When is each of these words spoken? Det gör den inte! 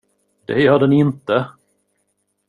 Det 0.47 0.61
gör 0.61 0.79
den 0.79 0.93
inte! 0.93 1.47